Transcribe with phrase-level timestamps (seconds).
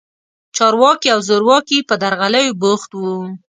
[0.55, 3.17] چارواکي او زورواکي په درغلیو بوخت وو.